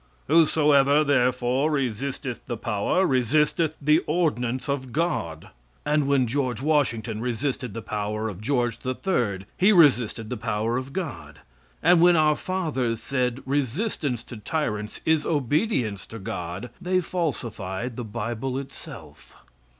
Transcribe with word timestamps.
"Whosoever 0.27 1.03
therefore 1.03 1.69
resisteth 1.69 2.43
the 2.47 2.57
power, 2.57 3.05
resisteth 3.05 3.75
the 3.79 3.99
ordinance 4.07 4.67
of 4.67 4.91
God." 4.91 5.49
And 5.85 6.07
when 6.07 6.25
George 6.25 6.59
Washington 6.59 7.21
resisted 7.21 7.75
the 7.75 7.83
power 7.83 8.27
of 8.27 8.41
George 8.41 8.79
the 8.79 8.95
Third 8.95 9.45
he 9.55 9.71
resisted 9.71 10.31
the 10.31 10.37
power 10.37 10.75
of 10.75 10.91
God. 10.91 11.37
And 11.83 12.01
when 12.01 12.15
our 12.15 12.35
fathers 12.35 12.99
said, 12.99 13.43
"Resistance 13.45 14.23
to 14.23 14.37
tyrants 14.37 15.01
is 15.05 15.23
obedience 15.23 16.07
to 16.07 16.17
God," 16.17 16.71
they 16.81 16.99
falsified 16.99 17.95
the 17.95 18.03
bible 18.03 18.57
itself. 18.57 19.35